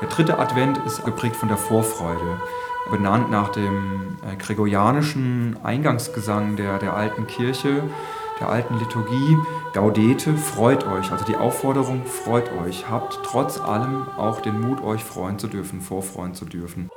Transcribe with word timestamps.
Der 0.00 0.08
dritte 0.08 0.38
Advent 0.38 0.78
ist 0.86 1.04
geprägt 1.04 1.36
von 1.36 1.48
der 1.48 1.56
Vorfreude, 1.56 2.38
benannt 2.90 3.30
nach 3.30 3.50
dem 3.50 4.16
äh, 4.28 4.36
gregorianischen 4.36 5.56
Eingangsgesang 5.62 6.56
der, 6.56 6.78
der 6.78 6.94
alten 6.94 7.26
Kirche, 7.26 7.82
der 8.40 8.48
alten 8.48 8.78
Liturgie. 8.78 9.38
Gaudete, 9.72 10.34
freut 10.34 10.86
euch, 10.86 11.12
also 11.12 11.24
die 11.24 11.36
Aufforderung, 11.36 12.04
freut 12.06 12.50
euch, 12.64 12.88
habt 12.90 13.20
trotz 13.24 13.60
allem 13.60 14.08
auch 14.16 14.40
den 14.40 14.60
Mut, 14.60 14.82
euch 14.82 15.04
freuen 15.04 15.38
zu 15.38 15.46
dürfen, 15.46 15.80
vorfreuen 15.80 16.34
zu 16.34 16.44
dürfen. 16.44 16.90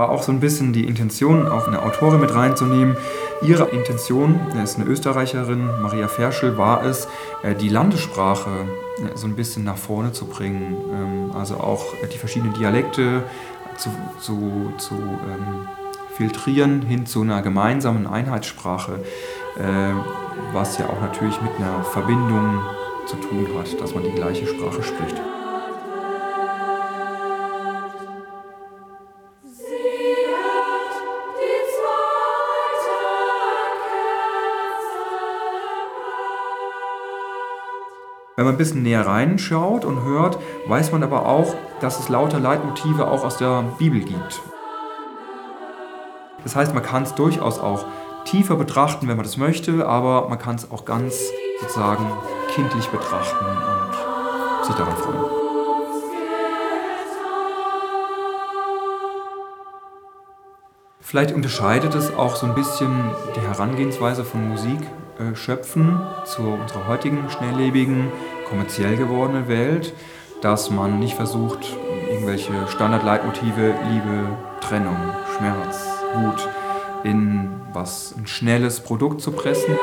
War 0.00 0.08
auch 0.08 0.22
so 0.22 0.32
ein 0.32 0.40
bisschen 0.40 0.72
die 0.72 0.86
Intention, 0.86 1.46
auch 1.46 1.68
eine 1.68 1.82
Autorin 1.82 2.20
mit 2.20 2.34
reinzunehmen. 2.34 2.96
Ihre 3.42 3.68
Intention, 3.68 4.40
ist 4.64 4.76
eine 4.76 4.86
Österreicherin, 4.86 5.68
Maria 5.82 6.08
Ferschel, 6.08 6.56
war 6.56 6.82
es, 6.86 7.06
äh, 7.42 7.54
die 7.54 7.68
Landessprache 7.68 8.48
äh, 8.96 9.14
so 9.14 9.26
ein 9.26 9.36
bisschen 9.36 9.64
nach 9.64 9.76
vorne 9.76 10.12
zu 10.12 10.24
bringen. 10.24 10.74
Ähm, 10.90 11.36
also 11.36 11.56
auch 11.56 11.84
die 12.10 12.16
verschiedenen 12.16 12.54
Dialekte 12.54 13.24
zu, 13.76 13.90
zu, 14.18 14.72
zu 14.78 14.94
ähm, 14.94 15.68
filtrieren 16.16 16.80
hin 16.80 17.04
zu 17.04 17.20
einer 17.20 17.42
gemeinsamen 17.42 18.06
Einheitssprache, 18.06 19.04
äh, 19.58 19.92
was 20.54 20.78
ja 20.78 20.86
auch 20.86 21.00
natürlich 21.02 21.38
mit 21.42 21.52
einer 21.58 21.84
Verbindung 21.84 22.58
zu 23.04 23.16
tun 23.16 23.46
hat, 23.58 23.78
dass 23.78 23.94
man 23.94 24.04
die 24.04 24.12
gleiche 24.12 24.46
Sprache 24.46 24.82
spricht. 24.82 25.20
Wenn 38.40 38.46
man 38.46 38.54
ein 38.54 38.56
bisschen 38.56 38.82
näher 38.82 39.06
reinschaut 39.06 39.84
und 39.84 40.02
hört, 40.02 40.38
weiß 40.66 40.92
man 40.92 41.02
aber 41.02 41.26
auch, 41.26 41.54
dass 41.82 42.00
es 42.00 42.08
lauter 42.08 42.40
Leitmotive 42.40 43.06
auch 43.06 43.22
aus 43.22 43.36
der 43.36 43.64
Bibel 43.76 44.00
gibt. 44.00 44.40
Das 46.42 46.56
heißt, 46.56 46.72
man 46.72 46.82
kann 46.82 47.02
es 47.02 47.14
durchaus 47.14 47.58
auch 47.58 47.84
tiefer 48.24 48.56
betrachten, 48.56 49.08
wenn 49.08 49.18
man 49.18 49.26
das 49.26 49.36
möchte, 49.36 49.86
aber 49.86 50.30
man 50.30 50.38
kann 50.38 50.54
es 50.54 50.70
auch 50.70 50.86
ganz 50.86 51.20
sozusagen 51.60 52.06
kindlich 52.54 52.86
betrachten 52.86 53.44
und 53.44 54.64
sich 54.64 54.74
daran 54.74 54.96
freuen. 54.96 55.40
Vielleicht 61.02 61.34
unterscheidet 61.34 61.94
es 61.94 62.10
auch 62.14 62.36
so 62.36 62.46
ein 62.46 62.54
bisschen 62.54 63.10
die 63.36 63.40
Herangehensweise 63.42 64.24
von 64.24 64.48
Musik 64.48 64.80
äh, 65.20 65.36
schöpfen 65.36 66.00
zu 66.24 66.42
unserer 66.42 66.86
heutigen 66.86 67.28
schnelllebigen, 67.28 68.10
kommerziell 68.50 68.96
gewordenen 68.96 69.48
Welt, 69.48 69.94
dass 70.42 70.70
man 70.70 70.98
nicht 70.98 71.14
versucht, 71.14 71.76
irgendwelche 72.10 72.52
Standardleitmotive, 72.68 73.74
Liebe, 73.90 74.36
Trennung, 74.60 74.96
Schmerz, 75.36 75.86
Wut 76.16 76.48
in 77.04 77.50
was 77.72 78.14
ein 78.16 78.26
schnelles 78.26 78.80
Produkt 78.80 79.22
zu 79.22 79.32
pressen. 79.32 79.78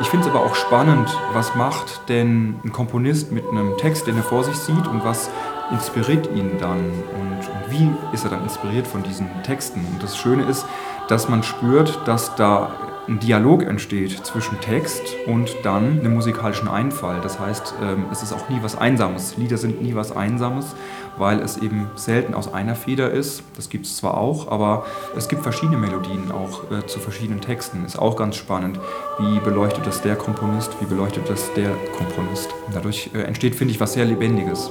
Ich 0.00 0.08
finde 0.08 0.26
es 0.26 0.34
aber 0.34 0.44
auch 0.44 0.54
spannend, 0.54 1.14
was 1.34 1.54
macht 1.54 2.08
denn 2.08 2.58
ein 2.64 2.72
Komponist 2.72 3.32
mit 3.32 3.46
einem 3.46 3.76
Text, 3.76 4.06
den 4.06 4.16
er 4.16 4.22
vor 4.22 4.44
sich 4.44 4.56
sieht 4.56 4.86
und 4.86 5.04
was 5.04 5.30
inspiriert 5.70 6.28
ihn 6.34 6.58
dann 6.58 6.78
und, 6.78 7.38
und 7.38 7.70
wie 7.70 7.90
ist 8.14 8.24
er 8.24 8.30
dann 8.30 8.42
inspiriert 8.42 8.86
von 8.86 9.02
diesen 9.02 9.28
Texten. 9.42 9.84
Und 9.92 10.02
das 10.02 10.16
Schöne 10.16 10.44
ist, 10.44 10.64
dass 11.08 11.28
man 11.28 11.42
spürt, 11.42 12.00
dass 12.06 12.34
da 12.34 12.70
ein 13.10 13.18
Dialog 13.18 13.64
entsteht 13.64 14.24
zwischen 14.24 14.60
Text 14.60 15.02
und 15.26 15.56
dann 15.64 15.98
einem 15.98 16.14
musikalischen 16.14 16.68
Einfall. 16.68 17.20
Das 17.20 17.40
heißt, 17.40 17.74
ähm, 17.82 18.04
es 18.12 18.22
ist 18.22 18.32
auch 18.32 18.48
nie 18.48 18.58
was 18.62 18.78
Einsames. 18.78 19.36
Lieder 19.36 19.58
sind 19.58 19.82
nie 19.82 19.96
was 19.96 20.16
Einsames, 20.16 20.76
weil 21.18 21.40
es 21.40 21.58
eben 21.58 21.90
selten 21.96 22.34
aus 22.34 22.54
einer 22.54 22.76
Feder 22.76 23.10
ist. 23.10 23.42
Das 23.56 23.68
gibt 23.68 23.86
es 23.86 23.96
zwar 23.96 24.16
auch, 24.16 24.50
aber 24.50 24.86
es 25.16 25.28
gibt 25.28 25.42
verschiedene 25.42 25.76
Melodien 25.76 26.30
auch 26.30 26.70
äh, 26.70 26.86
zu 26.86 27.00
verschiedenen 27.00 27.40
Texten. 27.40 27.84
Ist 27.84 27.98
auch 27.98 28.14
ganz 28.14 28.36
spannend. 28.36 28.78
Wie 29.18 29.40
beleuchtet 29.40 29.86
das 29.86 30.00
der 30.02 30.14
Komponist? 30.14 30.70
Wie 30.80 30.86
beleuchtet 30.86 31.28
das 31.28 31.52
der 31.54 31.70
Komponist? 31.98 32.54
Dadurch 32.72 33.10
äh, 33.12 33.22
entsteht, 33.22 33.56
finde 33.56 33.74
ich, 33.74 33.80
was 33.80 33.94
sehr 33.94 34.04
Lebendiges. 34.04 34.70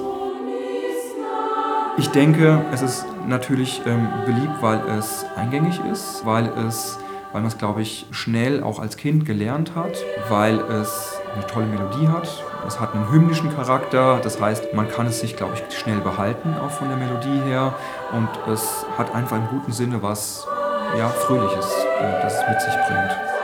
Ich 1.98 2.08
denke, 2.12 2.64
es 2.72 2.82
ist 2.82 3.06
natürlich 3.28 3.82
ähm, 3.86 4.08
beliebt, 4.26 4.62
weil 4.62 4.80
es 4.98 5.26
eingängig 5.36 5.82
ist, 5.92 6.26
weil 6.26 6.46
es 6.66 6.98
weil 7.32 7.42
man 7.42 7.52
es, 7.52 7.58
glaube 7.58 7.82
ich, 7.82 8.06
schnell 8.12 8.64
auch 8.64 8.80
als 8.80 8.98
Kind 8.98 9.26
gelernt 9.26 9.76
hat, 9.76 10.04
weil 10.30 10.60
es 10.60 11.20
eine 11.36 11.46
tolle 11.46 11.68
Melodie 11.68 12.08
hat. 12.08 12.28
Es 12.68 12.80
hat 12.80 12.94
einen 12.94 13.10
hymnischen 13.12 13.56
Charakter, 13.56 14.20
das 14.22 14.42
heißt, 14.42 14.74
man 14.74 14.90
kann 14.90 15.08
es 15.08 15.20
sich, 15.20 15.36
glaube 15.36 15.54
ich, 15.56 15.78
schnell 15.78 16.00
behalten, 16.00 16.56
auch 16.62 16.72
von 16.72 16.90
der 16.90 16.98
Melodie 16.98 17.42
her. 17.46 17.74
Und 18.12 18.30
es 18.52 18.86
hat 18.98 19.14
einfach 19.14 19.38
im 19.38 19.48
guten 19.48 19.72
Sinne 19.72 20.02
was 20.02 20.48
ja, 20.98 21.10
Fröhliches, 21.10 21.66
äh, 22.02 22.22
das 22.22 22.34
es 22.34 22.50
mit 22.50 22.62
sich 22.62 22.74
bringt. 22.88 23.39